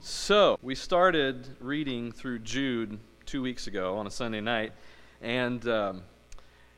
[0.00, 4.72] So, we started reading through Jude two weeks ago on a Sunday night,
[5.20, 6.02] and, um,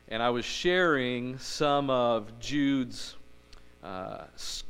[0.07, 3.15] and I was sharing some of Jude's
[3.83, 4.23] uh,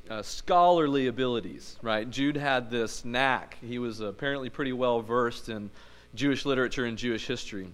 [0.10, 2.10] uh, scholarly abilities, right?
[2.10, 3.58] Jude had this knack.
[3.65, 5.70] He was apparently pretty well versed in
[6.13, 7.70] Jewish literature and Jewish history.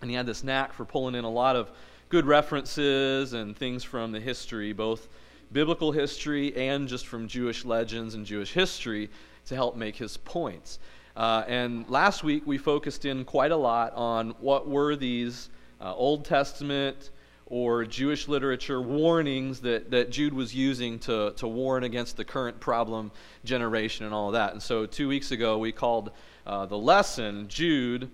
[0.00, 1.70] And he had this knack for pulling in a lot of
[2.08, 5.08] good references and things from the history, both
[5.52, 9.10] biblical history and just from Jewish legends and Jewish history
[9.48, 10.78] to help make his points.
[11.16, 15.92] Uh, and last week we focused in quite a lot on what were these uh,
[15.94, 17.10] Old Testament
[17.46, 22.60] or Jewish literature warnings that, that Jude was using to, to warn against the current
[22.60, 23.10] problem
[23.44, 24.52] generation and all of that.
[24.52, 26.12] And so two weeks ago we called
[26.46, 28.10] uh, the lesson Jude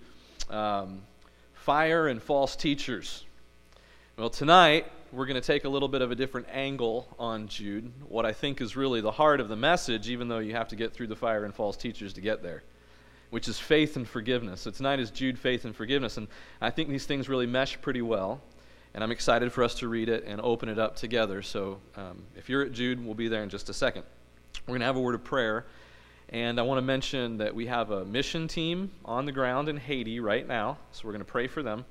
[0.49, 1.01] um,
[1.53, 3.25] Fire and False Teachers.
[4.17, 7.91] Well, tonight we're going to take a little bit of a different angle on Jude,
[8.09, 10.75] what I think is really the heart of the message, even though you have to
[10.75, 12.63] get through the fire and false teachers to get there,
[13.29, 14.61] which is faith and forgiveness.
[14.61, 16.17] So tonight is Jude, faith and forgiveness.
[16.17, 16.27] And
[16.59, 18.41] I think these things really mesh pretty well.
[18.93, 21.41] And I'm excited for us to read it and open it up together.
[21.41, 24.03] So um, if you're at Jude, we'll be there in just a second.
[24.67, 25.65] We're going to have a word of prayer.
[26.29, 29.77] And I want to mention that we have a mission team on the ground in
[29.77, 30.77] Haiti right now.
[30.91, 31.85] So we're going to pray for them.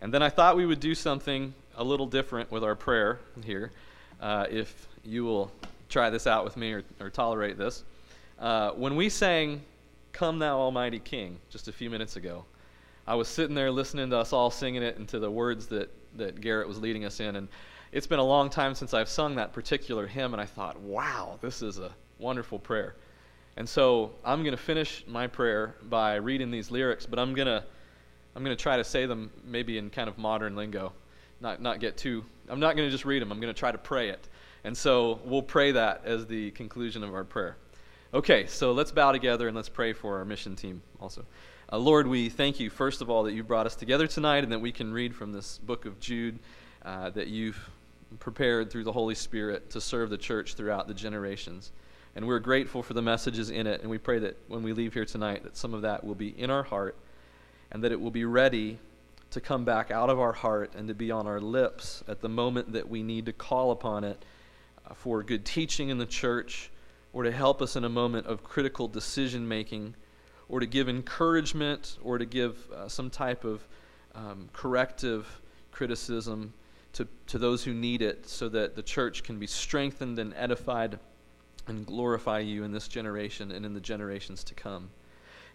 [0.00, 3.72] And then I thought we would do something a little different with our prayer here.
[4.20, 5.50] Uh, if you will
[5.88, 7.84] try this out with me or, or tolerate this.
[8.38, 9.62] Uh, when we sang
[10.12, 12.44] Come Thou Almighty King just a few minutes ago,
[13.06, 15.90] I was sitting there listening to us all singing it and to the words that,
[16.16, 17.36] that Garrett was leading us in.
[17.36, 17.48] And
[17.92, 21.38] it's been a long time since I've sung that particular hymn, and I thought, wow,
[21.40, 22.94] this is a wonderful prayer.
[23.56, 27.46] And so I'm going to finish my prayer by reading these lyrics, but I'm going
[27.46, 27.62] to
[28.36, 30.92] I'm going to try to say them maybe in kind of modern lingo
[31.40, 33.32] not, not get too, I'm not going to just read them.
[33.32, 34.28] I'm going to try to pray it.
[34.64, 37.56] And so we'll pray that as the conclusion of our prayer.
[38.12, 41.24] Okay, so let's bow together and let's pray for our mission team also.
[41.72, 44.52] Uh, Lord, we thank you, first of all, that you brought us together tonight and
[44.52, 46.38] that we can read from this book of Jude
[46.84, 47.58] uh, that you've
[48.20, 51.72] prepared through the Holy Spirit to serve the church throughout the generations.
[52.14, 54.94] And we're grateful for the messages in it, and we pray that when we leave
[54.94, 56.96] here tonight, that some of that will be in our heart
[57.72, 58.78] and that it will be ready
[59.30, 62.28] to come back out of our heart and to be on our lips at the
[62.28, 64.24] moment that we need to call upon it
[64.88, 66.70] uh, for good teaching in the church
[67.12, 69.94] or to help us in a moment of critical decision making
[70.48, 73.66] or to give encouragement or to give uh, some type of
[74.14, 75.40] um, corrective
[75.72, 76.52] criticism
[76.92, 80.98] to, to those who need it so that the church can be strengthened and edified
[81.66, 84.90] and glorify you in this generation and in the generations to come.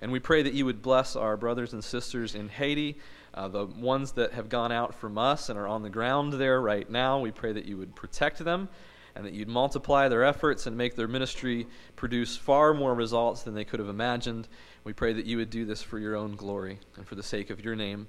[0.02, 2.98] And we pray that you would bless our brothers and sisters in Haiti
[3.34, 6.62] uh, the ones that have gone out from us and are on the ground there
[6.62, 8.70] right now, we pray that you would protect them
[9.16, 13.54] and that you'd multiply their efforts and make their ministry produce far more results than
[13.54, 14.48] they could have imagined.
[14.84, 17.50] We pray that you would do this for your own glory and for the sake
[17.50, 18.08] of your name.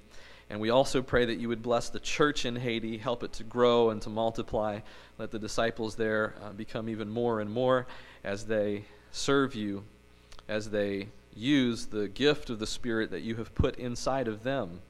[0.49, 3.43] And we also pray that you would bless the church in Haiti, help it to
[3.43, 4.79] grow and to multiply.
[5.17, 7.87] Let the disciples there uh, become even more and more
[8.23, 9.83] as they serve you,
[10.47, 14.81] as they use the gift of the Spirit that you have put inside of them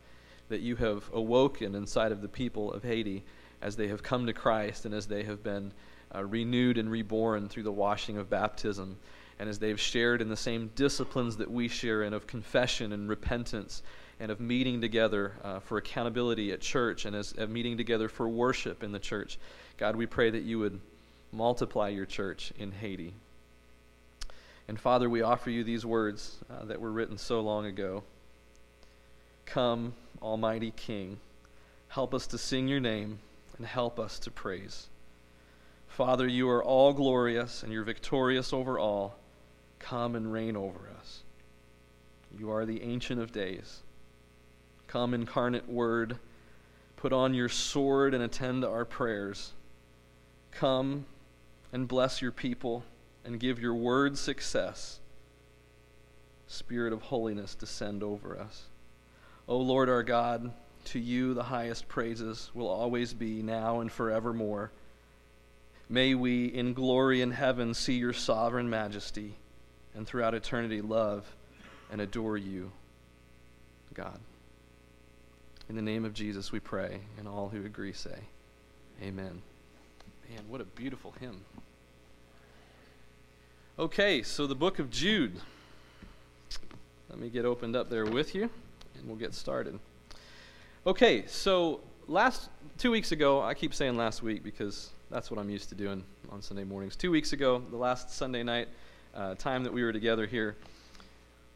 [0.52, 3.24] that you have awoken inside of the people of Haiti
[3.62, 5.72] as they have come to Christ and as they have been
[6.14, 8.98] uh, renewed and reborn through the washing of baptism,
[9.40, 13.10] and as they've shared in the same disciplines that we share in of confession and
[13.10, 13.82] repentance
[14.20, 18.30] and of meeting together uh, for accountability at church and as of meeting together for
[18.30, 19.40] worship in the church.
[19.78, 20.80] God, we pray that you would
[21.32, 23.14] multiply your church in Haiti.
[24.68, 28.04] And Father, we offer you these words uh, that were written so long ago.
[29.52, 31.20] Come, Almighty King,
[31.90, 33.20] help us to sing your name
[33.58, 34.88] and help us to praise.
[35.90, 39.18] Father, you are all glorious and you're victorious over all.
[39.78, 41.24] Come and reign over us.
[42.40, 43.82] You are the Ancient of Days.
[44.88, 46.18] Come, incarnate Word,
[46.96, 49.52] put on your sword and attend to our prayers.
[50.52, 51.06] Come
[51.74, 52.86] and bless your people
[53.26, 55.02] and give your word success.
[56.48, 58.68] Spirit of holiness, descend over us.
[59.52, 60.50] O Lord our God,
[60.86, 64.72] to you the highest praises will always be now and forevermore.
[65.90, 69.36] May we in glory in heaven see your sovereign majesty
[69.94, 71.26] and throughout eternity love
[71.92, 72.72] and adore you,
[73.94, 74.22] God.
[75.68, 78.20] In the name of Jesus we pray, and all who agree say,
[79.04, 79.42] Amen.
[80.30, 81.44] Man, what a beautiful hymn.
[83.78, 85.42] Okay, so the book of Jude.
[87.10, 88.50] Let me get opened up there with you
[88.98, 89.80] and we'll get started.
[90.86, 95.50] Okay, so last two weeks ago, I keep saying last week because that's what I'm
[95.50, 96.96] used to doing on Sunday mornings.
[96.96, 98.68] Two weeks ago, the last Sunday night,
[99.14, 100.56] uh, time that we were together here,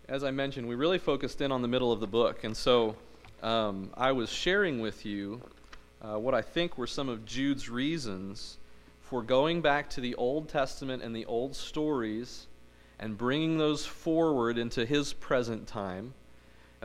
[0.07, 2.43] as I mentioned, we really focused in on the middle of the book.
[2.43, 2.95] And so
[3.41, 5.41] um, I was sharing with you
[6.01, 8.57] uh, what I think were some of Jude's reasons
[9.01, 12.47] for going back to the Old Testament and the old stories
[12.99, 16.13] and bringing those forward into his present time.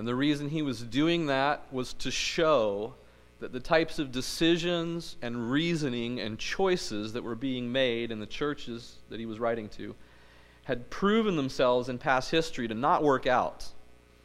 [0.00, 2.94] And the reason he was doing that was to show
[3.38, 8.25] that the types of decisions and reasoning and choices that were being made in the
[8.25, 9.94] churches that he was writing to
[10.64, 13.69] had proven themselves in past history to not work out.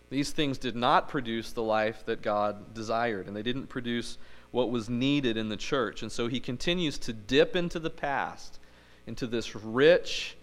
[0.09, 4.17] These things did not produce the life that God desired, and they didn't produce
[4.51, 6.03] what was needed in the church.
[6.03, 8.61] And so he continues to dip into the past,
[9.07, 10.37] into this rich,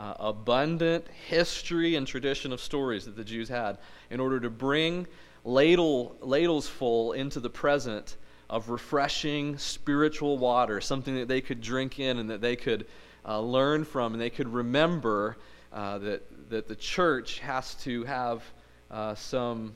[0.00, 3.76] uh, abundant history and tradition of stories that the Jews had,
[4.08, 5.06] in order to bring
[5.44, 8.16] ladle, ladles full into the present
[8.48, 12.86] of refreshing spiritual water, something that they could drink in and that they could
[13.28, 15.36] uh, learn from, and they could remember
[15.70, 18.42] uh, that, that the church has to have
[18.90, 19.74] uh, some,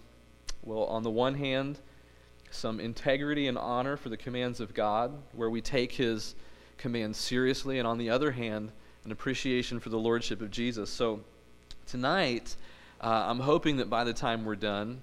[0.63, 1.79] well, on the one hand,
[2.51, 6.35] some integrity and honor for the commands of God, where we take his
[6.79, 8.73] commands seriously, and on the other hand,
[9.05, 10.91] an appreciation for the lordship of Jesus.
[10.91, 11.21] So
[11.87, 12.57] tonight,
[13.01, 15.01] uh, I'm hoping that by the time we're done,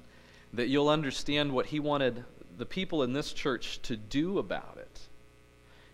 [0.53, 2.23] that you'll understand what he wanted
[2.57, 4.99] the people in this church to do about it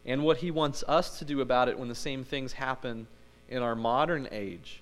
[0.06, 3.08] and what he wants us to do about it when the same things happen
[3.50, 4.82] in our modern age.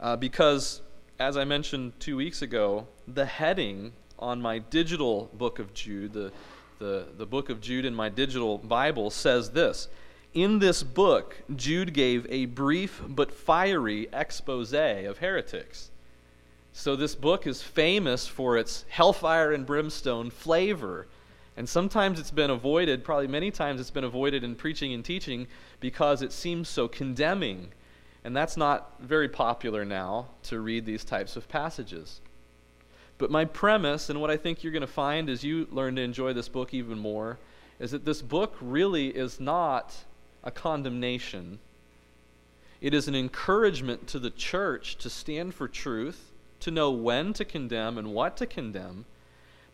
[0.00, 0.82] Uh, because,
[1.18, 6.32] as I mentioned two weeks ago, the heading on my digital book of Jude, the,
[6.78, 9.88] the, the book of Jude in my digital Bible, says this.
[10.36, 15.90] In this book, Jude gave a brief but fiery expose of heretics.
[16.74, 21.06] So, this book is famous for its hellfire and brimstone flavor.
[21.56, 25.46] And sometimes it's been avoided, probably many times it's been avoided in preaching and teaching
[25.80, 27.72] because it seems so condemning.
[28.22, 32.20] And that's not very popular now to read these types of passages.
[33.16, 36.02] But my premise, and what I think you're going to find as you learn to
[36.02, 37.38] enjoy this book even more,
[37.78, 39.96] is that this book really is not
[40.46, 41.58] a condemnation.
[42.80, 47.44] It is an encouragement to the church to stand for truth to know when to
[47.44, 49.04] condemn and what to condemn.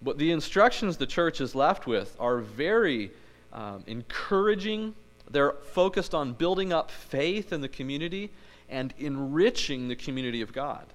[0.01, 3.13] But the instructions the church is left with are very
[3.53, 4.95] um, encouraging.
[5.31, 8.31] They're focused on building up faith in the community
[8.69, 10.87] and enriching the community of God,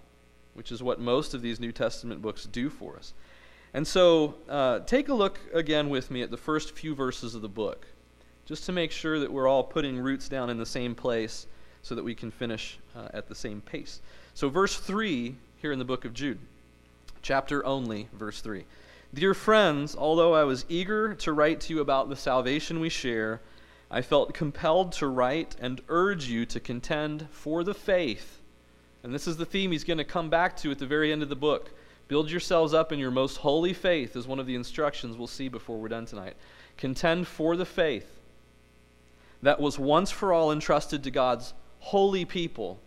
[0.56, 3.13] which is what most of these New Testament books do for us.
[3.73, 7.41] And so, uh, take a look again with me at the first few verses of
[7.41, 7.85] the book,
[8.47, 11.47] just to make sure that we're all putting roots down in the same place
[11.81, 14.01] so that we can finish uh, at the same pace.
[14.33, 16.39] So, verse 3 here in the book of Jude.
[17.21, 18.63] Chapter only, verse 3.
[19.13, 23.41] Dear friends, although I was eager to write to you about the salvation we share,
[23.91, 28.39] I felt compelled to write and urge you to contend for the faith.
[29.03, 31.21] And this is the theme he's going to come back to at the very end
[31.21, 31.71] of the book.
[32.07, 35.49] Build yourselves up in your most holy faith, is one of the instructions we'll see
[35.49, 36.35] before we're done tonight.
[36.77, 38.16] Contend for the faith
[39.41, 42.79] that was once for all entrusted to God's holy people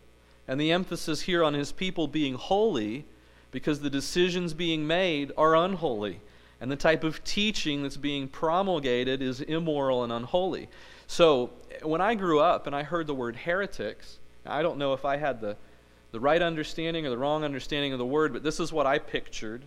[0.49, 3.05] and the emphasis here on his people being holy
[3.53, 6.21] because the decisions being made are unholy.
[6.61, 10.69] And the type of teaching that's being promulgated is immoral and unholy.
[11.07, 11.51] So,
[11.83, 15.17] when I grew up and I heard the word heretics, I don't know if I
[15.17, 15.57] had the,
[16.11, 18.99] the right understanding or the wrong understanding of the word, but this is what I
[18.99, 19.63] pictured.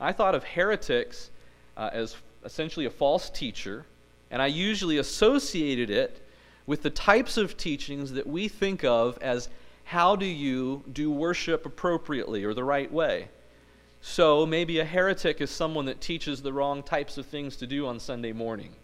[0.00, 1.30] I thought of heretics
[1.76, 3.86] uh, as essentially a false teacher,
[4.30, 6.20] and I usually associated it
[6.66, 9.48] with the types of teachings that we think of as
[9.84, 13.28] how do you do worship appropriately or the right way?
[14.00, 17.86] So maybe a heretic is someone that teaches the wrong types of things to do
[17.86, 18.74] on Sunday morning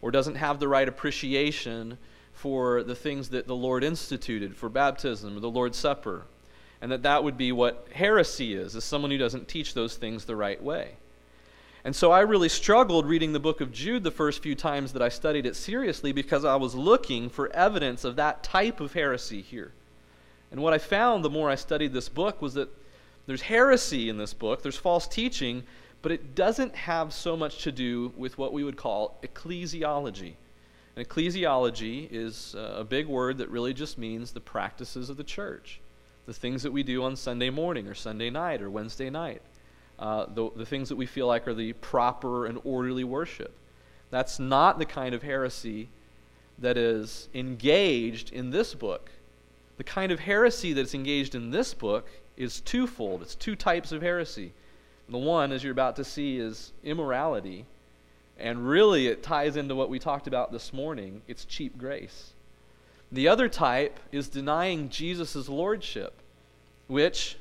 [0.00, 1.98] or doesn't have the right appreciation
[2.32, 6.26] for the things that the Lord instituted for baptism or the Lord's Supper.
[6.80, 10.24] And that that would be what heresy is, is someone who doesn't teach those things
[10.24, 10.96] the right way.
[11.84, 15.02] And so I really struggled reading the book of Jude the first few times that
[15.02, 19.42] I studied it seriously because I was looking for evidence of that type of heresy
[19.42, 19.72] here.
[20.50, 22.70] And what I found the more I studied this book was that
[23.26, 25.62] there's heresy in this book, there's false teaching,
[26.00, 30.34] but it doesn't have so much to do with what we would call ecclesiology.
[30.96, 35.24] And ecclesiology is uh, a big word that really just means the practices of the
[35.24, 35.80] church,
[36.24, 39.42] the things that we do on Sunday morning or Sunday night or Wednesday night,
[39.98, 43.52] uh, the, the things that we feel like are the proper and orderly worship.
[44.10, 45.88] That's not the kind of heresy
[46.58, 49.10] that is engaged in this book.
[49.76, 53.22] The kind of heresy that's engaged in this book is twofold.
[53.22, 54.52] It's two types of heresy.
[55.08, 57.66] The one, as you're about to see, is immorality.
[58.38, 62.32] And really, it ties into what we talked about this morning it's cheap grace.
[63.12, 66.14] The other type is denying Jesus' lordship,
[66.88, 67.36] which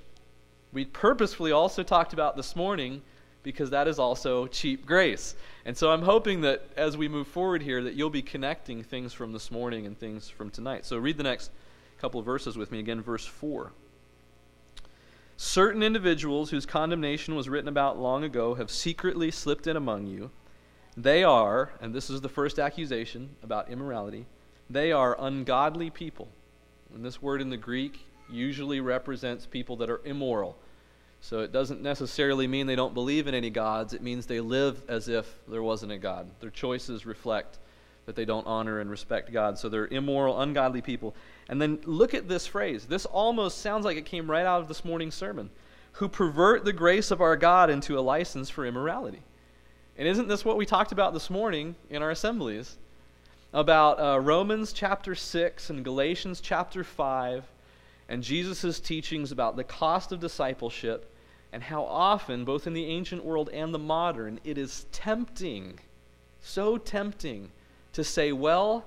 [0.74, 3.02] we purposefully also talked about this morning
[3.44, 5.36] because that is also cheap grace.
[5.66, 9.14] And so I'm hoping that as we move forward here that you'll be connecting things
[9.14, 10.86] from this morning and things from tonight.
[10.86, 11.52] So read the next
[12.00, 13.72] couple verses with me again verse 4.
[15.36, 20.32] Certain individuals whose condemnation was written about long ago have secretly slipped in among you.
[20.96, 24.26] They are, and this is the first accusation about immorality,
[24.70, 26.30] they are ungodly people.
[26.94, 30.58] And this word in the Greek usually represents people that are immoral.
[31.24, 33.94] So it doesn't necessarily mean they don't believe in any gods.
[33.94, 36.30] It means they live as if there wasn't a God.
[36.42, 37.60] Their choices reflect
[38.06, 39.58] that they don't honor and respect God.
[39.58, 41.16] So they're immoral, ungodly people.
[41.48, 42.88] And then look at this phrase.
[42.88, 45.50] This almost sounds like it came right out of this morning's sermon.
[45.94, 49.22] Who pervert the grace of our God into a license for immorality.
[49.98, 52.76] And isn't this what we talked about this morning in our assemblies?
[53.54, 57.46] About uh, Romans chapter 6 and Galatians chapter 5
[58.10, 61.10] and Jesus' teachings about the cost of discipleship
[61.54, 65.80] and how often, both in the ancient world and the modern, it is tempting,
[66.42, 67.52] so tempting,
[67.94, 68.84] to say, well,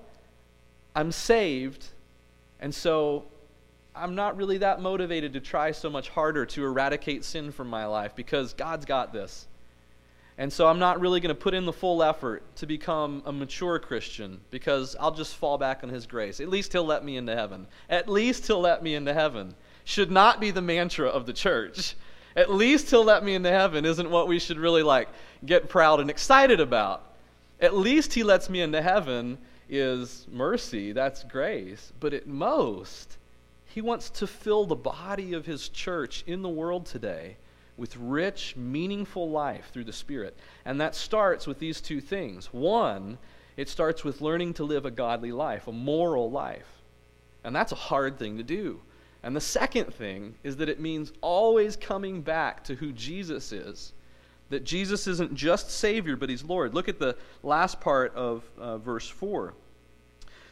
[0.97, 1.87] I'm saved,
[2.59, 3.25] and so
[3.95, 7.87] I'm not really that motivated to try so much harder to eradicate sin from my
[7.87, 9.47] life because God's got this.
[10.37, 13.33] And so I'm not really going to put in the full effort to become a
[13.33, 16.41] mature Christian because I'll just fall back on His grace.
[16.41, 17.69] At least He'll let me into heaven.
[17.89, 19.55] At least He'll let me into heaven.
[19.85, 21.95] Should not be the mantra of the church
[22.37, 25.09] at least he'll let me into heaven isn't what we should really like
[25.45, 27.03] get proud and excited about.
[27.61, 29.39] At least he lets me into heaven
[29.69, 31.93] is mercy, that's grace.
[31.99, 33.17] But at most,
[33.65, 37.37] he wants to fill the body of his church in the world today
[37.77, 40.37] with rich, meaningful life through the Spirit.
[40.65, 42.53] And that starts with these two things.
[42.53, 43.19] One,
[43.57, 46.69] it starts with learning to live a godly life, a moral life.
[47.45, 48.81] And that's a hard thing to do.
[49.27, 53.93] And the second thing is that it means always coming back to who Jesus is.
[54.51, 56.75] That Jesus isn't just Savior, but He's Lord.
[56.75, 59.53] Look at the last part of uh, verse 4.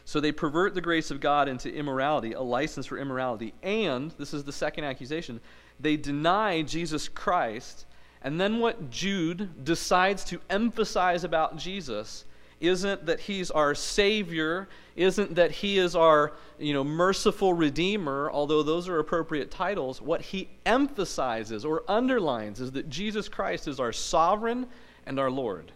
[0.03, 3.53] So they pervert the grace of God into immorality, a license for immorality.
[3.63, 5.39] And, this is the second accusation,
[5.79, 7.85] they deny Jesus Christ.
[8.21, 12.25] And then what Jude decides to emphasize about Jesus
[12.59, 18.63] isn't that he's our savior isn't that he is our you know merciful redeemer although
[18.63, 23.91] those are appropriate titles what he emphasizes or underlines is that jesus christ is our
[23.91, 24.65] sovereign
[25.05, 25.71] and our lord.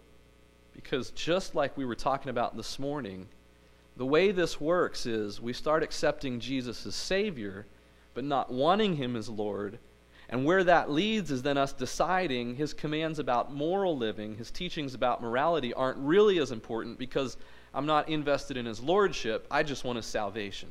[0.73, 3.27] Because just like we were talking about this morning
[3.97, 7.65] the way this works is we start accepting jesus as savior
[8.13, 9.77] but not wanting him as lord
[10.29, 14.93] and where that leads is then us deciding his commands about moral living, his teachings
[14.93, 17.35] about morality aren't really as important because
[17.73, 19.47] I'm not invested in his lordship.
[19.49, 20.69] I just want his salvation.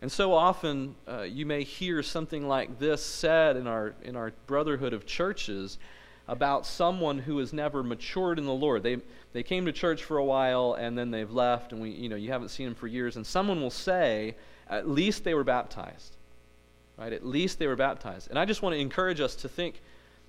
[0.00, 4.32] And so often uh, you may hear something like this said in our, in our
[4.46, 5.78] brotherhood of churches
[6.26, 8.82] about someone who has never matured in the Lord.
[8.82, 8.96] They,
[9.34, 12.16] they came to church for a while and then they've left, and we, you, know,
[12.16, 13.16] you haven't seen them for years.
[13.16, 14.36] And someone will say,
[14.70, 16.16] at least they were baptized.
[16.96, 17.12] Right?
[17.12, 18.30] At least they were baptized.
[18.30, 19.80] And I just want to encourage us to think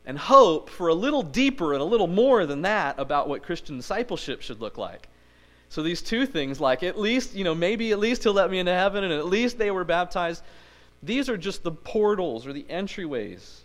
[0.06, 3.78] and hope for a little deeper and a little more than that about what Christian
[3.78, 5.08] discipleship should look like.
[5.70, 8.60] So these two things, like at least, you know, maybe at least he'll let me
[8.60, 10.44] into heaven and at least they were baptized,
[11.02, 13.62] these are just the portals or the entryways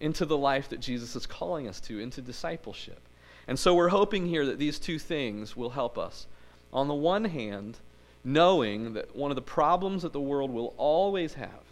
[0.00, 3.00] into the life that Jesus is calling us to, into discipleship.
[3.46, 6.26] And so we're hoping here that these two things will help us.
[6.72, 7.78] On the one hand,
[8.24, 11.69] knowing that one of the problems that the world will always have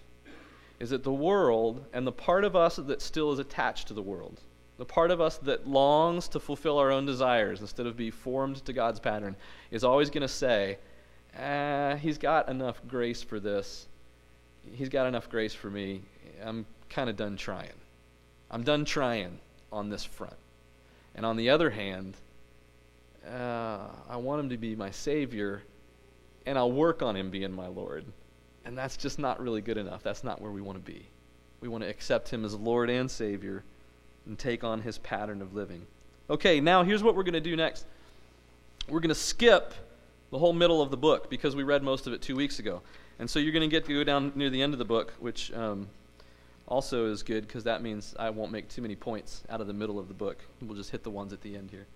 [0.80, 4.02] is that the world and the part of us that still is attached to the
[4.02, 4.40] world,
[4.76, 8.64] the part of us that longs to fulfill our own desires instead of be formed
[8.64, 9.34] to God's pattern,
[9.70, 10.78] is always going to say,
[11.38, 13.88] ah, He's got enough grace for this.
[14.72, 16.02] He's got enough grace for me.
[16.44, 17.72] I'm kind of done trying.
[18.50, 19.40] I'm done trying
[19.72, 20.36] on this front.
[21.14, 22.16] And on the other hand,
[23.28, 25.62] uh, I want Him to be my Savior,
[26.46, 28.04] and I'll work on Him being my Lord.
[28.68, 30.02] And that's just not really good enough.
[30.02, 31.06] That's not where we want to be.
[31.62, 33.64] We want to accept Him as Lord and Savior
[34.26, 35.86] and take on His pattern of living.
[36.28, 37.86] Okay, now here's what we're going to do next.
[38.86, 39.72] We're going to skip
[40.30, 42.82] the whole middle of the book because we read most of it two weeks ago.
[43.18, 45.14] And so you're going to get to go down near the end of the book,
[45.18, 45.88] which um,
[46.66, 49.72] also is good because that means I won't make too many points out of the
[49.72, 50.44] middle of the book.
[50.60, 51.86] We'll just hit the ones at the end here.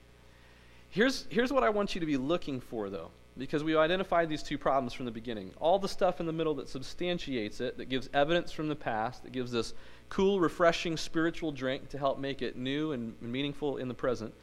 [0.88, 4.42] Here's, here's what I want you to be looking for, though because we identified these
[4.42, 5.50] two problems from the beginning.
[5.60, 9.22] All the stuff in the middle that substantiates it, that gives evidence from the past,
[9.22, 9.74] that gives this
[10.08, 14.34] cool, refreshing spiritual drink to help make it new and meaningful in the present.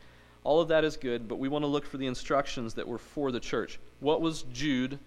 [0.44, 2.98] All of that is good, but we want to look for the instructions that were
[2.98, 3.80] for the church.
[4.00, 5.00] What was Jude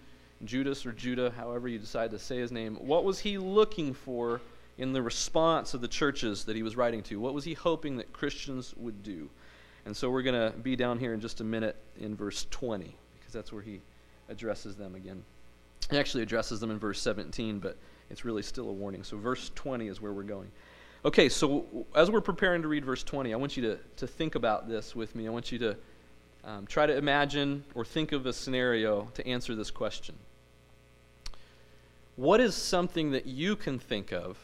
[0.45, 4.41] Judas or Judah, however you decide to say his name, what was he looking for
[4.77, 7.19] in the response of the churches that he was writing to?
[7.19, 9.29] What was he hoping that Christians would do?
[9.85, 12.95] And so we're going to be down here in just a minute in verse 20,
[13.33, 13.81] because that's where he
[14.29, 15.23] addresses them again.
[15.89, 17.77] He actually addresses them in verse 17, but
[18.09, 19.03] it's really still a warning.
[19.03, 20.49] So verse 20 is where we're going.
[21.03, 24.35] Okay, so as we're preparing to read verse 20, I want you to, to think
[24.35, 25.27] about this with me.
[25.27, 25.75] I want you to
[26.45, 30.15] um, try to imagine or think of a scenario to answer this question.
[32.15, 34.37] What is something that you can think of?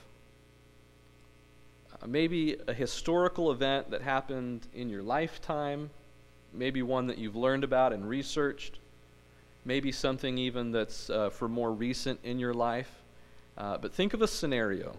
[1.93, 5.91] Uh, maybe a historical event that happened in your lifetime,
[6.53, 8.79] maybe one that you've learned about and researched,
[9.65, 13.03] maybe something even that's uh, for more recent in your life.
[13.57, 14.95] Uh, but think of a scenario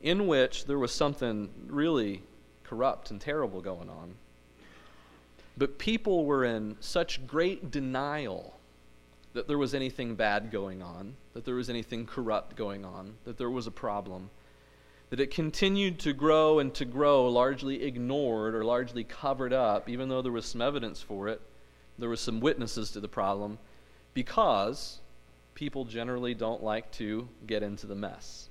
[0.00, 2.22] in which there was something really
[2.62, 4.14] corrupt and terrible going on.
[5.56, 8.54] But people were in such great denial
[9.32, 13.36] that there was anything bad going on, that there was anything corrupt going on, that
[13.36, 14.30] there was a problem,
[15.10, 20.08] that it continued to grow and to grow, largely ignored or largely covered up, even
[20.08, 21.40] though there was some evidence for it.
[21.98, 23.58] There were some witnesses to the problem,
[24.14, 25.00] because
[25.54, 28.48] people generally don't like to get into the mess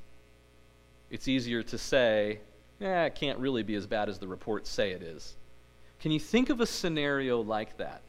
[1.13, 2.39] it's easier to say,
[2.81, 5.35] eh, it can't really be as bad as the reports say it is.
[5.99, 8.01] Can you think of a scenario like that?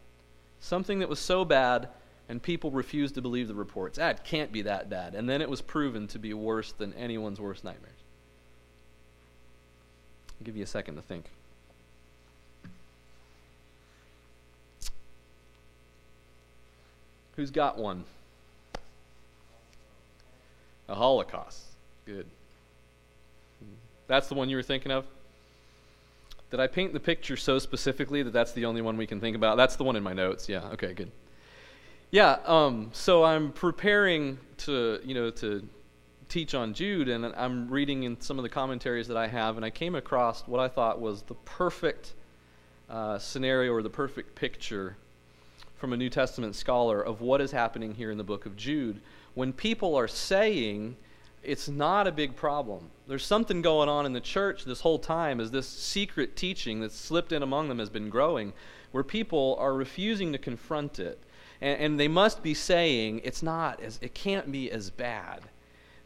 [0.58, 1.90] Something that was so bad
[2.30, 3.98] and people refused to believe the reports.
[3.98, 5.14] Ah, it can't be that bad.
[5.14, 7.93] And then it was proven to be worse than anyone's worst nightmares.
[10.40, 11.26] I'll give you a second to think.
[17.36, 18.04] Who's got one?
[20.88, 21.62] A Holocaust.
[22.06, 22.26] Good.
[24.06, 25.06] That's the one you were thinking of?
[26.50, 29.34] Did I paint the picture so specifically that that's the only one we can think
[29.34, 29.56] about?
[29.56, 30.48] That's the one in my notes.
[30.48, 30.64] Yeah.
[30.74, 30.92] Okay.
[30.92, 31.10] Good.
[32.10, 32.38] Yeah.
[32.44, 35.66] Um, so I'm preparing to, you know, to
[36.28, 39.64] teach on Jude, and I'm reading in some of the commentaries that I have, and
[39.64, 42.14] I came across what I thought was the perfect
[42.88, 44.96] uh, scenario or the perfect picture
[45.76, 49.00] from a New Testament scholar of what is happening here in the book of Jude.
[49.34, 50.96] When people are saying
[51.44, 52.90] it's not a big problem.
[53.06, 56.96] There's something going on in the church this whole time as this secret teaching that's
[56.96, 58.52] slipped in among them has been growing,
[58.92, 61.22] where people are refusing to confront it.
[61.60, 65.42] And, and they must be saying, it's not as, it can't be as bad.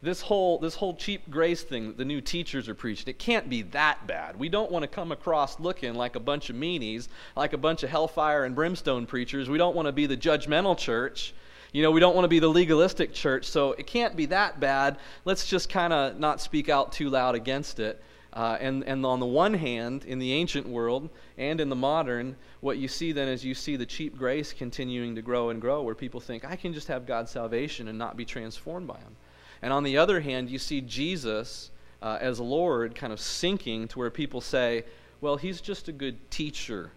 [0.01, 3.49] This whole, this whole cheap grace thing that the new teachers are preaching, it can't
[3.49, 4.39] be that bad.
[4.39, 7.83] We don't want to come across looking like a bunch of meanies, like a bunch
[7.83, 9.49] of hellfire and brimstone preachers.
[9.49, 11.33] We don't want to be the judgmental church
[11.71, 14.59] you know, we don't want to be the legalistic church, so it can't be that
[14.59, 14.97] bad.
[15.23, 18.01] Let's just kind of not speak out too loud against it.
[18.33, 22.35] Uh, and, and on the one hand, in the ancient world and in the modern,
[22.61, 25.81] what you see then is you see the cheap grace continuing to grow and grow,
[25.81, 29.15] where people think, I can just have God's salvation and not be transformed by Him.
[29.61, 33.99] And on the other hand, you see Jesus uh, as Lord kind of sinking to
[33.99, 34.85] where people say,
[35.21, 36.91] well, He's just a good teacher.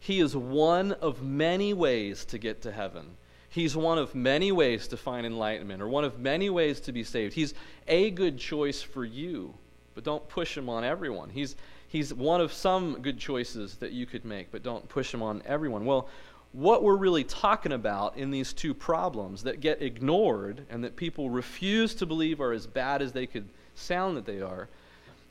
[0.00, 3.16] He is one of many ways to get to heaven.
[3.50, 7.02] He's one of many ways to find enlightenment or one of many ways to be
[7.02, 7.34] saved.
[7.34, 7.54] He's
[7.86, 9.54] a good choice for you,
[9.94, 11.30] but don't push him on everyone.
[11.30, 11.56] He's,
[11.88, 15.42] he's one of some good choices that you could make, but don't push him on
[15.46, 15.86] everyone.
[15.86, 16.08] Well,
[16.52, 21.30] what we're really talking about in these two problems that get ignored and that people
[21.30, 24.68] refuse to believe are as bad as they could sound that they are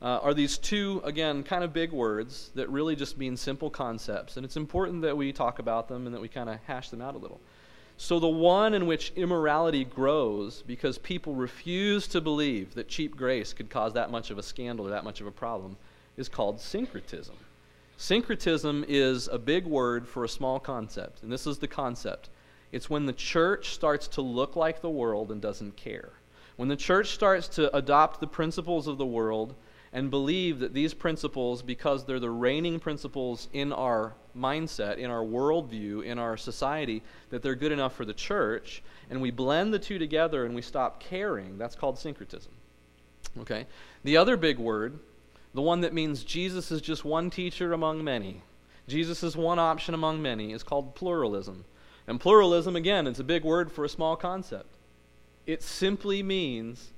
[0.01, 4.37] uh, are these two, again, kind of big words that really just mean simple concepts.
[4.37, 7.01] And it's important that we talk about them and that we kind of hash them
[7.01, 7.41] out a little.
[7.99, 13.53] So, the one in which immorality grows because people refuse to believe that cheap grace
[13.53, 15.77] could cause that much of a scandal or that much of a problem
[16.15, 17.35] is called syncretism.
[17.97, 22.29] Syncretism is a big word for a small concept, and this is the concept
[22.71, 26.11] it's when the church starts to look like the world and doesn't care.
[26.57, 29.55] When the church starts to adopt the principles of the world
[29.93, 35.23] and believe that these principles, because they're the reigning principles in our mindset, in our
[35.23, 39.79] worldview, in our society, that they're good enough for the church, and we blend the
[39.79, 42.51] two together and we stop caring, that's called syncretism.
[43.39, 43.65] Okay?
[44.03, 44.99] The other big word,
[45.53, 48.43] the one that means Jesus is just one teacher among many,
[48.87, 51.65] Jesus is one option among many, is called pluralism.
[52.07, 54.77] And pluralism, again, it's a big word for a small concept.
[55.45, 56.93] It simply means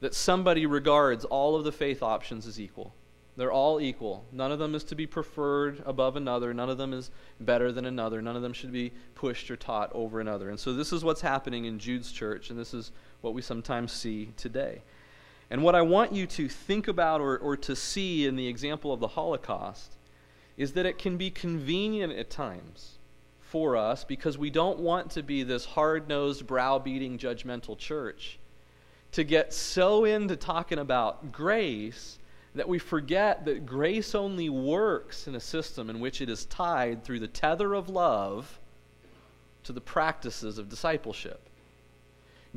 [0.00, 2.94] that somebody regards all of the faith options as equal.
[3.36, 4.24] They're all equal.
[4.30, 6.52] None of them is to be preferred above another.
[6.52, 7.10] None of them is
[7.40, 8.20] better than another.
[8.20, 10.50] None of them should be pushed or taught over another.
[10.50, 13.90] And so this is what's happening in Jude's church, and this is what we sometimes
[13.92, 14.82] see today.
[15.52, 18.90] And what I want you to think about or, or to see in the example
[18.90, 19.98] of the Holocaust
[20.56, 22.96] is that it can be convenient at times
[23.38, 28.38] for us because we don't want to be this hard nosed, browbeating, judgmental church.
[29.12, 32.18] To get so into talking about grace
[32.54, 37.04] that we forget that grace only works in a system in which it is tied
[37.04, 38.58] through the tether of love
[39.64, 41.46] to the practices of discipleship.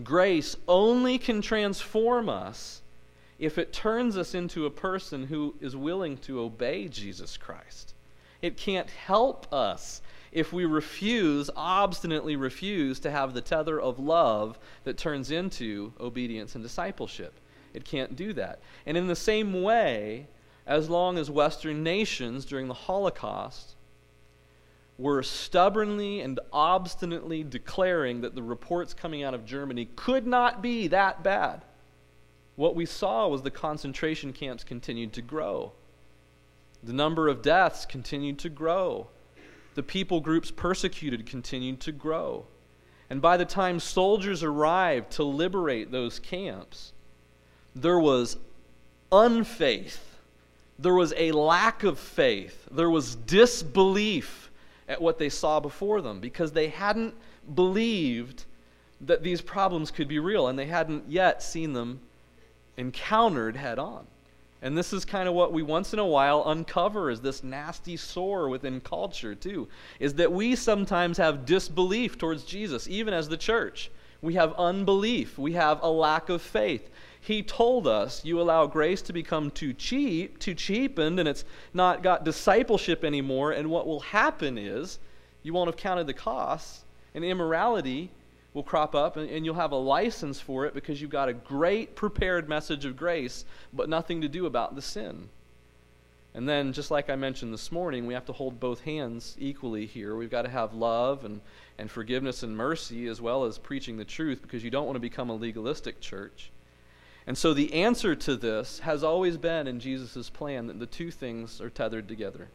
[0.01, 2.83] Grace only can transform us
[3.39, 7.93] if it turns us into a person who is willing to obey Jesus Christ.
[8.41, 14.59] It can't help us if we refuse, obstinately refuse, to have the tether of love
[14.83, 17.33] that turns into obedience and discipleship.
[17.73, 18.59] It can't do that.
[18.85, 20.27] And in the same way,
[20.67, 23.75] as long as Western nations during the Holocaust
[24.97, 30.87] were stubbornly and obstinately declaring that the reports coming out of Germany could not be
[30.87, 31.63] that bad,
[32.55, 35.73] what we saw was the concentration camps continued to grow.
[36.83, 39.07] The number of deaths continued to grow
[39.75, 42.45] the people groups persecuted continued to grow.
[43.09, 46.93] And by the time soldiers arrived to liberate those camps,
[47.75, 48.37] there was
[49.11, 50.17] unfaith.
[50.79, 52.67] There was a lack of faith.
[52.71, 54.49] There was disbelief
[54.87, 57.13] at what they saw before them because they hadn't
[57.53, 58.45] believed
[59.01, 61.99] that these problems could be real and they hadn't yet seen them
[62.77, 64.05] encountered head on.
[64.61, 67.97] And this is kind of what we once in a while uncover is this nasty
[67.97, 69.67] sore within culture, too,
[69.99, 73.91] is that we sometimes have disbelief towards Jesus, even as the church.
[74.21, 76.89] We have unbelief, we have a lack of faith.
[77.21, 82.01] He told us, You allow grace to become too cheap, too cheapened, and it's not
[82.01, 83.51] got discipleship anymore.
[83.51, 84.99] And what will happen is
[85.43, 88.09] you won't have counted the costs, and immorality
[88.55, 91.33] will crop up and, and, you'll have a license for it because you've got a
[91.33, 95.27] great prepared message of grace, but nothing to do about the sin.
[96.33, 99.85] And then, just like I mentioned this morning, we have to hold both hands equally
[99.85, 100.15] here.
[100.15, 101.41] We've got to have love and,
[101.77, 105.01] and forgiveness and mercy as well as preaching the truth because you don't want to
[105.01, 106.49] become a legalistic church.
[107.27, 111.11] And so, the answer to this has always been in Jesus' plan that the two
[111.11, 112.49] things are tethered together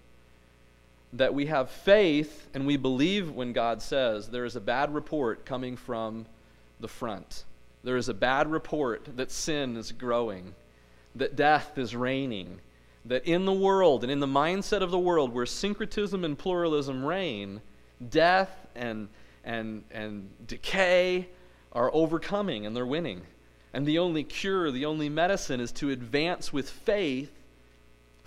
[1.12, 5.44] that we have faith and we believe when God says there is a bad report
[5.44, 6.26] coming from
[6.78, 7.44] the front.
[7.82, 10.54] There is a bad report that sin is growing,
[11.16, 12.60] that death is reigning,
[13.04, 17.04] that in the world and in the mindset of the world where syncretism and pluralism
[17.04, 17.60] reign,
[18.10, 19.08] death and,
[19.44, 21.28] and, and decay
[21.72, 23.22] are overcoming and they're winning.
[23.72, 27.32] And the only cure, the only medicine is to advance with faith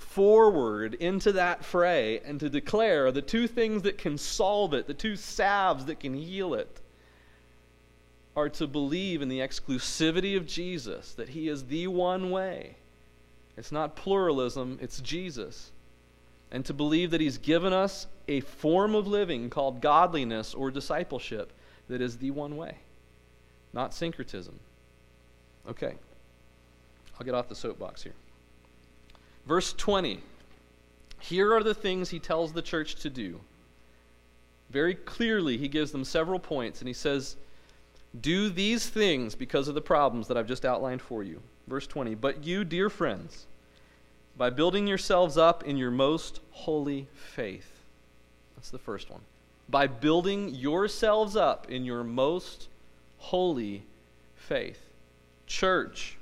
[0.04, 4.94] forward into that fray and to declare the two things that can solve it, the
[4.94, 6.82] two salves that can heal it,
[8.36, 12.76] are to believe in the exclusivity of Jesus, that He is the one way.
[13.58, 15.72] It's not pluralism, it's Jesus.
[16.52, 21.52] And to believe that He's given us a form of living called godliness or discipleship
[21.90, 22.78] that is the one way,
[23.72, 24.60] not syncretism.
[25.70, 25.96] Okay,
[27.20, 28.14] I'll get off the soapbox here.
[29.46, 30.22] Verse 20.
[31.20, 33.40] Here are the things he tells the church to do.
[34.70, 37.38] Very clearly, he gives them several points, and he says,
[38.20, 41.42] Do these things because of the problems that I've just outlined for you.
[41.68, 42.16] Verse 20.
[42.16, 43.46] But you, dear friends,
[44.38, 47.72] by building yourselves up in your most holy faith.
[48.56, 49.22] That's the first one.
[49.70, 52.68] By building yourselves up in your most
[53.18, 53.84] holy
[54.36, 54.80] faith.
[55.46, 56.18] Church,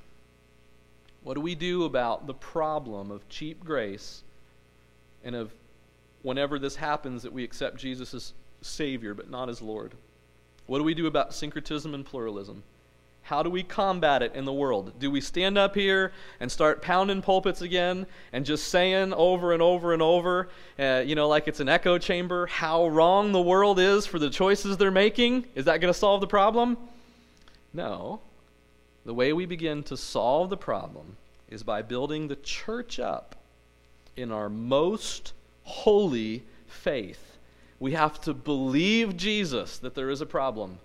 [1.23, 4.23] what do we do about the problem of cheap grace
[5.23, 5.51] and of
[6.23, 9.93] whenever this happens that we accept Jesus as Savior but not as Lord?
[10.67, 12.63] What do we do about syncretism and pluralism?
[13.23, 14.93] How do we combat it in the world?
[14.99, 19.61] Do we stand up here and start pounding pulpits again and just saying over and
[19.61, 23.79] over and over, uh, you know, like it's an echo chamber, how wrong the world
[23.79, 25.45] is for the choices they're making?
[25.53, 26.77] Is that going to solve the problem?
[27.73, 28.21] No.
[29.05, 31.17] The way we begin to solve the problem
[31.49, 33.35] is by building the church up
[34.15, 35.33] in our most
[35.63, 37.37] holy faith.
[37.79, 40.79] We have to believe Jesus that there is a problem.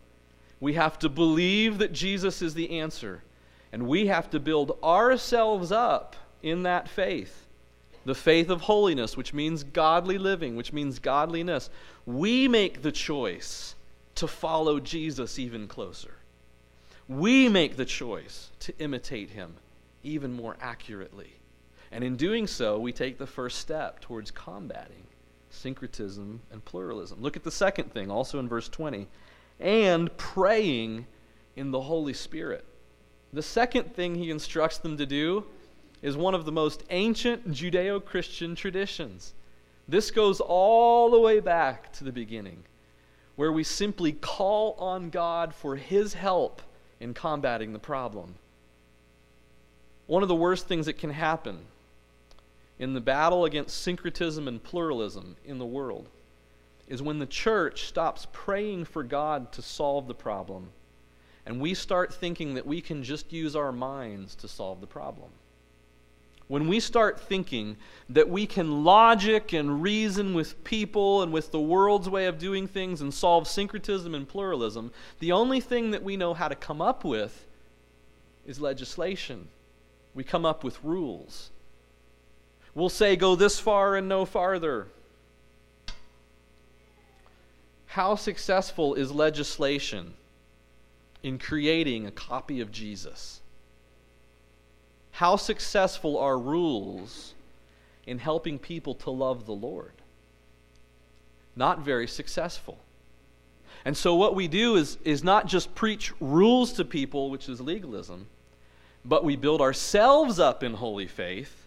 [0.61, 3.23] We have to believe that Jesus is the answer.
[3.73, 7.47] And we have to build ourselves up in that faith.
[8.07, 11.69] The faith of holiness, which means godly living, which means godliness.
[12.07, 13.75] We make the choice
[14.15, 16.15] to follow Jesus even closer.
[17.09, 19.55] We make the choice to imitate him
[20.03, 21.35] even more accurately.
[21.93, 25.07] And in doing so, we take the first step towards combating
[25.51, 27.23] syncretism and pluralism.
[27.23, 29.07] Look at the second thing, also in verse 20,
[29.61, 31.07] and praying
[31.55, 32.65] in the Holy Spirit.
[33.33, 35.45] The second thing he instructs them to do
[36.03, 39.35] is one of the most ancient Judeo Christian traditions.
[39.89, 42.65] This goes all the way back to the beginning.
[43.37, 46.63] where we simply call on God for His help
[47.01, 48.35] in combating the problem.
[50.07, 51.59] One of the worst things that can happen
[52.79, 56.09] in the battle against syncretism and pluralism in the world
[56.89, 60.69] is when the church stops praying for God to solve the problem
[61.47, 65.31] and we start thinking that we can just use our minds to solve the problem.
[66.49, 67.77] When we start thinking
[68.09, 72.69] that we can logic and reason with people and with the world's way of doing
[72.69, 76.81] things and solve syncretism and pluralism, the only thing that we know how to come
[76.81, 77.47] up with
[78.47, 79.49] is legislation.
[80.15, 81.51] We come up with rules.
[82.77, 84.87] We'll say, go this far and no farther.
[87.87, 90.15] How successful is legislation
[91.23, 93.41] in creating a copy of Jesus?
[95.17, 97.33] How successful are rules
[98.07, 99.95] in helping people to love the Lord?
[101.57, 102.77] Not very successful.
[103.87, 107.63] And so, what we do is, is not just preach rules to people, which is
[107.63, 108.27] legalism,
[109.07, 111.65] but we build ourselves up in holy faith,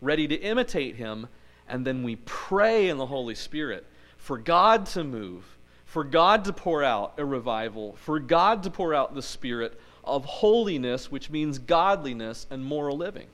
[0.00, 1.26] ready to imitate Him,
[1.68, 3.84] and then we pray in the Holy Spirit
[4.16, 5.42] for God to move,
[5.92, 10.24] for God to pour out a revival, for God to pour out the Spirit of
[10.24, 13.26] holiness, which means godliness and moral living.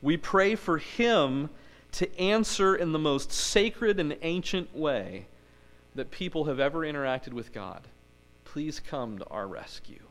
[0.00, 1.50] We pray for Him
[1.92, 5.26] to answer in the most sacred and ancient way
[5.94, 7.82] that people have ever interacted with God.
[8.46, 10.04] Please come to our rescue.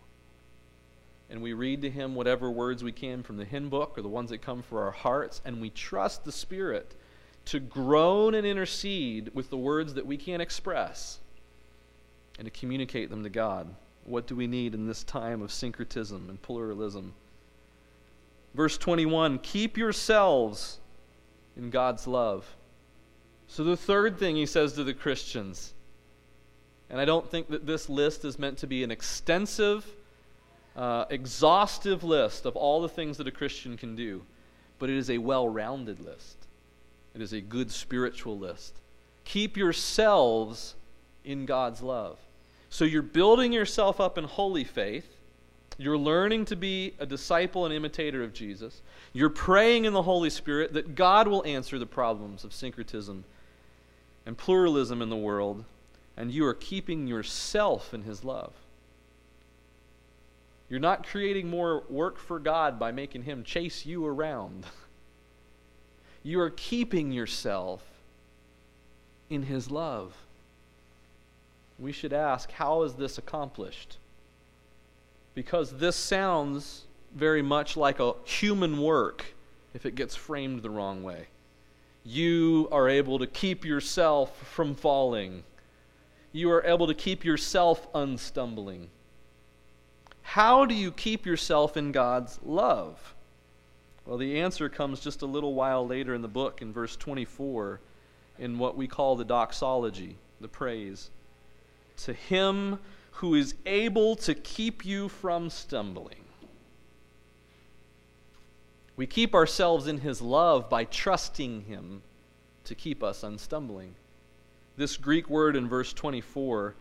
[1.28, 4.08] And we read to Him whatever words we can from the hymn book or the
[4.08, 6.94] ones that come for our hearts, and we trust the Spirit
[7.46, 11.18] to groan and intercede with the words that we can't express
[12.38, 13.68] and to communicate them to God.
[14.06, 17.14] What do we need in this time of syncretism and pluralism?
[18.54, 20.80] Verse 21 Keep yourselves
[21.56, 22.56] in God's love.
[23.48, 25.74] So, the third thing he says to the Christians,
[26.90, 29.86] and I don't think that this list is meant to be an extensive,
[30.76, 34.24] uh, exhaustive list of all the things that a Christian can do,
[34.80, 36.38] but it is a well rounded list.
[37.16, 38.76] It is a good spiritual list.
[39.24, 40.76] Keep yourselves
[41.24, 42.20] in God's love.
[42.70, 45.08] So you're building yourself up in holy faith.
[45.78, 48.82] You're learning to be a disciple and imitator of Jesus.
[49.14, 53.24] You're praying in the Holy Spirit that God will answer the problems of syncretism
[54.26, 55.64] and pluralism in the world,
[56.18, 58.54] and you are keeping yourself in His love.
[60.68, 64.66] You're not creating more work for God by making Him chase you around.
[66.24, 67.82] You are keeping yourself
[69.30, 70.14] in His love
[71.80, 73.98] we should ask, how is this accomplished?
[75.36, 79.26] Because this sounds very much like a human work
[79.74, 81.28] if it gets framed the wrong way.
[82.04, 85.44] You are able to keep yourself from falling.
[86.32, 88.90] You are able to keep yourself unstumbling.
[90.22, 93.14] How do you keep yourself in God's love?
[94.06, 97.82] Well, the answer comes just a little while later in the book, in verse 24,
[98.40, 101.12] in what we call the doxology, the praise
[101.98, 102.80] to him
[103.12, 106.24] who is able to keep you from stumbling.
[108.96, 112.02] We keep ourselves in his love by trusting him
[112.66, 113.94] to keep us unstumbling.
[114.76, 116.76] This Greek word in verse 24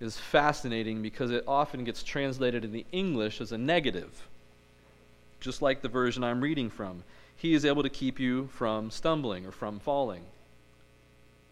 [0.00, 4.28] is fascinating because it often gets translated in the English as a negative,
[5.40, 7.02] just like the version I'm reading from.
[7.36, 10.24] He is able to keep you from stumbling or from falling.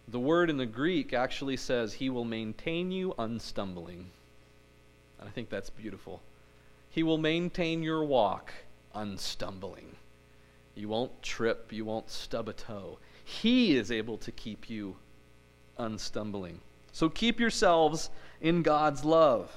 [0.09, 4.11] The word in the Greek actually says, He will maintain you unstumbling.
[5.19, 6.23] And I think that's beautiful.
[6.91, 8.53] He will maintain your walk
[8.95, 9.97] unstumbling.
[10.75, 12.99] You won't trip, you won't stub a toe.
[13.25, 14.97] He is able to keep you
[15.79, 16.61] unstumbling.
[16.93, 19.51] So keep yourselves in God's love.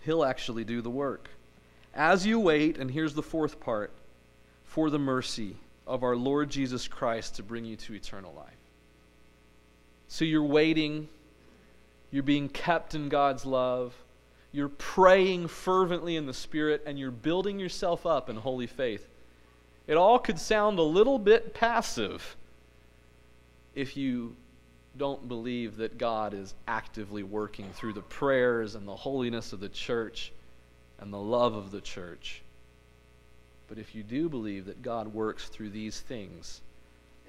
[0.00, 1.30] He'll actually do the work.
[1.94, 3.92] As you wait, and here's the fourth part,
[4.64, 5.56] for the mercy
[5.86, 8.59] of our Lord Jesus Christ to bring you to eternal life.
[10.12, 11.08] So you're waiting,
[12.10, 13.94] you're being kept in God's love,
[14.50, 19.06] you're praying fervently in the Spirit, and you're building yourself up in holy faith.
[19.86, 22.36] It all could sound a little bit passive
[23.76, 24.34] if you
[24.96, 29.68] don't believe that God is actively working through the prayers and the holiness of the
[29.68, 30.32] church
[30.98, 32.42] and the love of the church.
[33.68, 36.62] But if you do believe that God works through these things,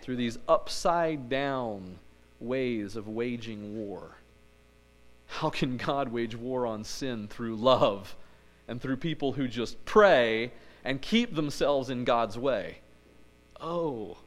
[0.02, 2.00] through these upside down,
[2.42, 4.18] ways of waging war.
[5.28, 8.16] How can God wage war on sin through love
[8.68, 10.52] and through people who just pray
[10.84, 12.80] and keep themselves in God's way?
[13.60, 14.18] Oh,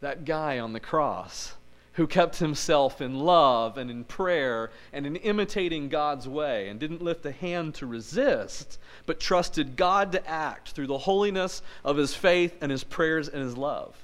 [0.00, 1.54] that guy on the cross
[1.94, 7.02] who kept himself in love and in prayer and in imitating God's way and didn't
[7.02, 12.14] lift a hand to resist, but trusted God to act through the holiness of his
[12.14, 13.96] faith and his prayers and his love.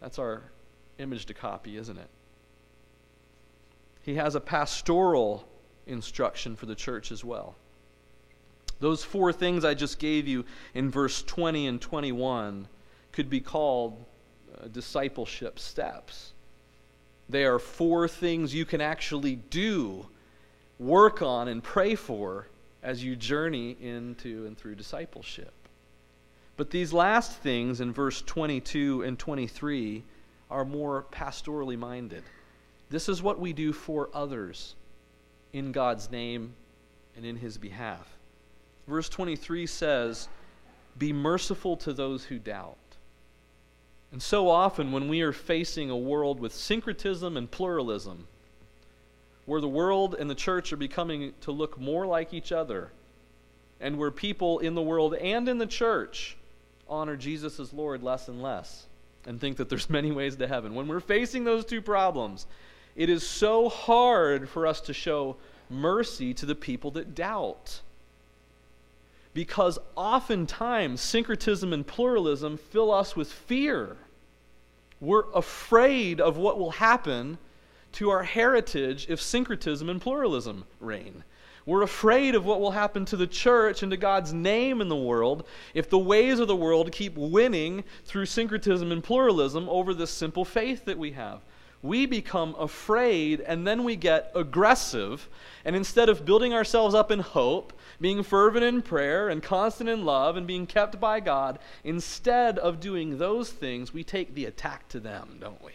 [0.00, 0.42] That's our
[0.98, 2.08] image to copy, isn't it?
[4.02, 5.48] He has a pastoral
[5.86, 7.54] instruction for the church as well.
[8.80, 12.66] Those four things I just gave you in verse 20 and 21
[13.12, 14.04] could be called
[14.60, 16.32] uh, discipleship steps.
[17.28, 20.06] They are four things you can actually do,
[20.78, 22.48] work on, and pray for
[22.82, 25.52] as you journey into and through discipleship.
[26.56, 30.02] But these last things in verse 22 and 23
[30.50, 32.24] are more pastorally minded.
[32.92, 34.74] This is what we do for others
[35.54, 36.52] in God's name
[37.16, 38.06] and in His behalf.
[38.86, 40.28] Verse 23 says,
[40.98, 42.76] Be merciful to those who doubt.
[44.12, 48.28] And so often, when we are facing a world with syncretism and pluralism,
[49.46, 52.90] where the world and the church are becoming to look more like each other,
[53.80, 56.36] and where people in the world and in the church
[56.90, 58.84] honor Jesus as Lord less and less,
[59.24, 62.46] and think that there's many ways to heaven, when we're facing those two problems,
[62.96, 65.36] it is so hard for us to show
[65.70, 67.80] mercy to the people that doubt
[69.34, 73.96] because oftentimes syncretism and pluralism fill us with fear.
[75.00, 77.38] We're afraid of what will happen
[77.92, 81.24] to our heritage if syncretism and pluralism reign.
[81.64, 84.96] We're afraid of what will happen to the church and to God's name in the
[84.96, 90.10] world if the ways of the world keep winning through syncretism and pluralism over this
[90.10, 91.40] simple faith that we have
[91.82, 95.28] we become afraid and then we get aggressive.
[95.64, 100.04] And instead of building ourselves up in hope, being fervent in prayer and constant in
[100.04, 104.88] love and being kept by God, instead of doing those things, we take the attack
[104.90, 105.72] to them, don't we?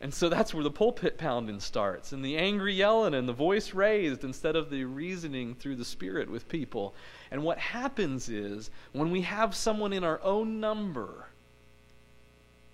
[0.00, 3.72] And so that's where the pulpit pounding starts, and the angry yelling and the voice
[3.72, 6.92] raised instead of the reasoning through the Spirit with people.
[7.30, 11.26] And what happens is when we have someone in our own number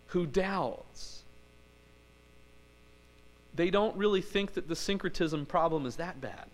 [0.07, 1.18] who doubts,
[3.59, 6.47] they don't really think that the syncretism problem is that bad.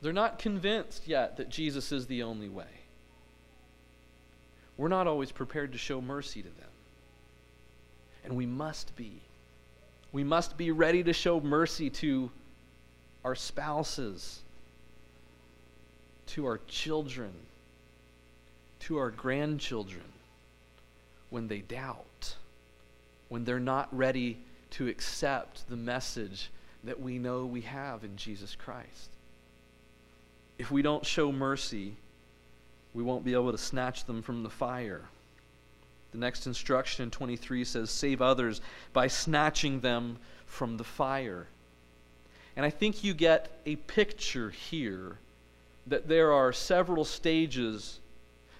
[0.00, 2.84] They're not convinced yet that Jesus is the only way.
[4.76, 6.70] We're not always prepared to show mercy to them.
[8.24, 9.20] And we must be.
[10.12, 12.30] We must be ready to show mercy to
[13.24, 14.42] our spouses,
[16.28, 17.32] to our children,
[18.82, 20.04] to our grandchildren
[21.30, 22.36] when they doubt
[23.28, 24.38] when they're not ready
[24.70, 26.50] to accept the message
[26.84, 29.10] that we know we have in Jesus Christ.
[30.58, 31.94] If we don't show mercy,
[32.94, 35.02] we won't be able to snatch them from the fire.
[36.12, 38.60] The next instruction in 23 says, Save others
[38.92, 41.46] by snatching them from the fire.
[42.56, 45.18] And I think you get a picture here
[45.86, 48.00] that there are several stages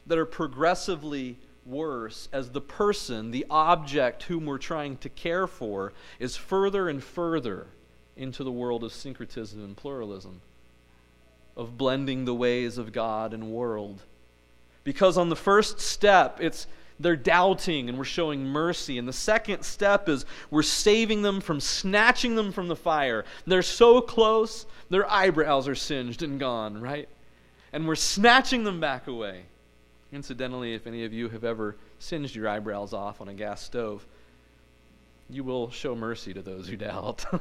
[0.07, 1.37] that are progressively
[1.69, 7.03] worse as the person, the object whom we're trying to care for, is further and
[7.03, 7.67] further
[8.17, 10.41] into the world of syncretism and pluralism,
[11.57, 14.03] of blending the ways of God and world.
[14.85, 16.67] Because on the first step, it's
[17.01, 18.99] they're doubting and we're showing mercy.
[18.99, 23.25] And the second step is we're saving them from snatching them from the fire.
[23.47, 27.09] They're so close, their eyebrows are singed and gone, right?
[27.73, 29.45] And we're snatching them back away.
[30.13, 34.07] Incidentally, if any of you have ever singed your eyebrows off on a gas stove,
[35.29, 37.27] you will show mercy to those who doubt.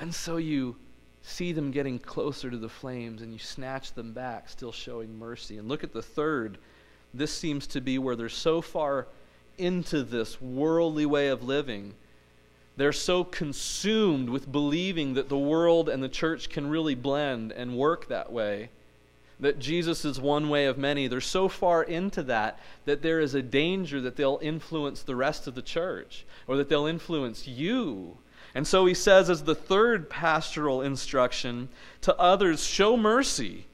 [0.00, 0.76] and so you
[1.22, 5.58] see them getting closer to the flames and you snatch them back, still showing mercy.
[5.58, 6.58] And look at the third.
[7.14, 9.06] This seems to be where they're so far
[9.58, 11.94] into this worldly way of living.
[12.76, 17.76] They're so consumed with believing that the world and the church can really blend and
[17.76, 18.70] work that way
[19.38, 21.08] that Jesus is one way of many.
[21.08, 25.46] They're so far into that that there is a danger that they'll influence the rest
[25.46, 28.16] of the church or that they'll influence you.
[28.54, 31.68] And so he says, as the third pastoral instruction
[32.00, 33.66] to others, show mercy,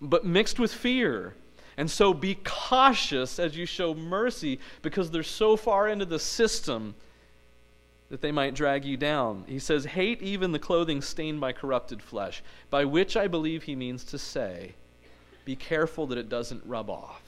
[0.00, 1.34] but mixed with fear.
[1.76, 6.94] And so be cautious as you show mercy because they're so far into the system
[8.08, 9.44] that they might drag you down.
[9.46, 13.74] He says, Hate even the clothing stained by corrupted flesh, by which I believe he
[13.74, 14.74] means to say,
[15.44, 17.22] be careful that it doesn't rub off.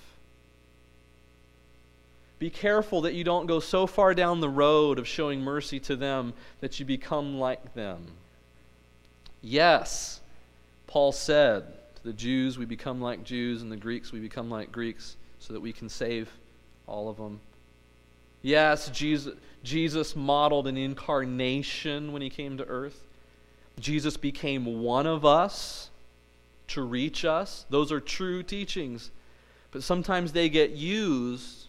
[2.38, 5.96] Be careful that you don't go so far down the road of showing mercy to
[5.96, 8.06] them that you become like them.
[9.40, 10.20] Yes,
[10.86, 11.64] Paul said
[11.96, 15.54] to the Jews, we become like Jews, and the Greeks, we become like Greeks, so
[15.54, 16.30] that we can save
[16.86, 17.40] all of them.
[18.42, 23.02] Yes, Jesus, Jesus modeled an incarnation when he came to earth.
[23.80, 25.90] Jesus became one of us
[26.68, 27.66] to reach us.
[27.70, 29.10] Those are true teachings.
[29.70, 31.68] But sometimes they get used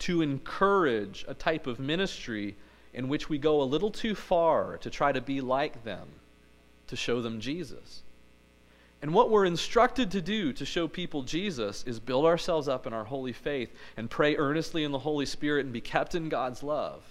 [0.00, 2.56] to encourage a type of ministry
[2.94, 6.08] in which we go a little too far to try to be like them,
[6.88, 8.02] to show them Jesus.
[9.00, 12.92] And what we're instructed to do to show people Jesus is build ourselves up in
[12.92, 16.62] our holy faith and pray earnestly in the Holy Spirit and be kept in God's
[16.62, 17.02] love.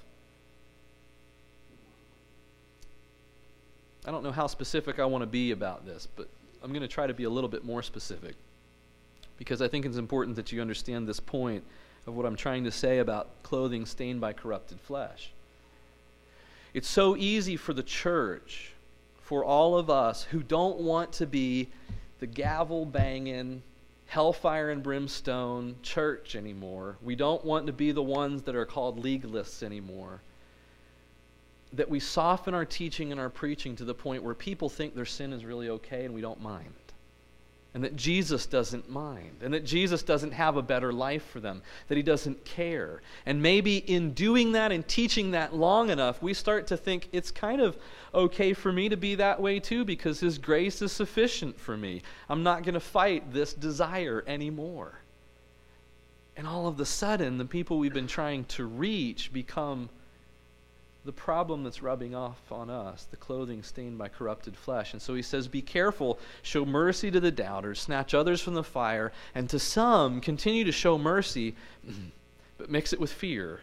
[4.05, 6.29] I don't know how specific I want to be about this, but
[6.63, 8.35] I'm going to try to be a little bit more specific
[9.37, 11.63] because I think it's important that you understand this point
[12.05, 15.31] of what I'm trying to say about clothing stained by corrupted flesh.
[16.73, 18.71] It's so easy for the church,
[19.23, 21.69] for all of us who don't want to be
[22.19, 23.63] the gavel banging,
[24.07, 26.97] hellfire and brimstone church anymore.
[27.01, 30.21] We don't want to be the ones that are called legalists anymore.
[31.73, 35.05] That we soften our teaching and our preaching to the point where people think their
[35.05, 36.73] sin is really okay and we don't mind
[37.73, 41.61] and that Jesus doesn't mind, and that Jesus doesn't have a better life for them,
[41.87, 43.01] that he doesn't care.
[43.25, 47.31] And maybe in doing that and teaching that long enough, we start to think it's
[47.31, 47.77] kind of
[48.13, 52.01] okay for me to be that way too because his grace is sufficient for me.
[52.27, 54.99] I'm not going to fight this desire anymore.
[56.35, 59.89] And all of a sudden, the people we've been trying to reach become
[61.03, 64.93] the problem that's rubbing off on us, the clothing stained by corrupted flesh.
[64.93, 68.63] And so he says, Be careful, show mercy to the doubters, snatch others from the
[68.63, 71.55] fire, and to some continue to show mercy,
[72.57, 73.61] but mix it with fear.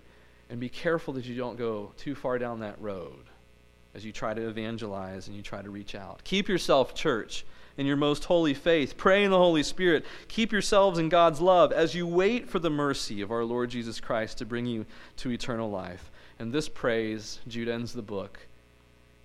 [0.51, 3.27] And be careful that you don't go too far down that road
[3.95, 6.23] as you try to evangelize and you try to reach out.
[6.25, 7.45] Keep yourself, church,
[7.79, 8.97] in your most holy faith.
[8.97, 10.05] Pray in the Holy Spirit.
[10.27, 14.01] Keep yourselves in God's love as you wait for the mercy of our Lord Jesus
[14.01, 14.85] Christ to bring you
[15.19, 16.11] to eternal life.
[16.41, 18.41] And this praise, Jude ends the book,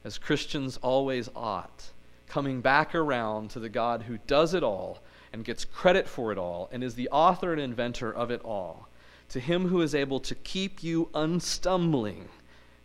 [0.06, 1.92] as Christians always ought,
[2.28, 5.00] coming back around to the God who does it all
[5.34, 8.88] and gets credit for it all and is the author and inventor of it all.
[9.30, 12.30] To him who is able to keep you unstumbling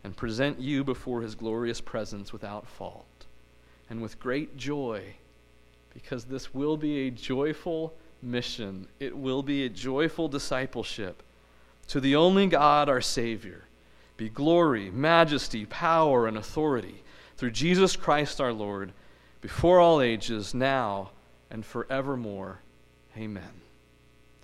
[0.02, 3.26] and present you before his glorious presence without fault
[3.90, 5.02] and with great joy,
[6.00, 7.92] because this will be a joyful
[8.22, 8.86] mission.
[9.00, 11.24] It will be a joyful discipleship
[11.88, 13.64] to the only God, our Savior
[14.16, 17.02] be glory, majesty, power, and authority
[17.36, 18.92] through Jesus Christ our Lord,
[19.40, 21.10] before all ages, now
[21.52, 22.58] and forevermore.
[23.16, 23.50] Amen.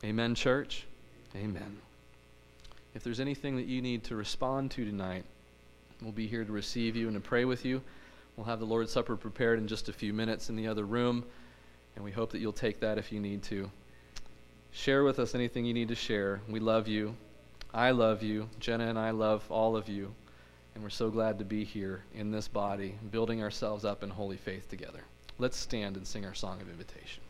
[0.04, 0.86] Amen, church.
[1.34, 1.78] Amen.
[2.94, 5.24] If there's anything that you need to respond to tonight,
[6.00, 7.82] we'll be here to receive you and to pray with you.
[8.36, 11.24] We'll have the Lord's Supper prepared in just a few minutes in the other room,
[11.96, 13.70] and we hope that you'll take that if you need to.
[14.70, 16.40] Share with us anything you need to share.
[16.48, 17.16] We love you.
[17.72, 18.48] I love you.
[18.58, 20.14] Jenna and I love all of you.
[20.74, 24.36] And we're so glad to be here in this body, building ourselves up in holy
[24.36, 25.00] faith together.
[25.38, 27.23] Let's stand and sing our song of invitation.